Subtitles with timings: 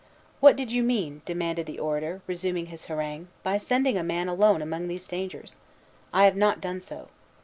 [0.39, 4.63] "What did you mean," demanded the orator, resuming his harangue, "by sending a man alone
[4.63, 5.59] among these dangers?
[6.11, 7.09] I have not done so.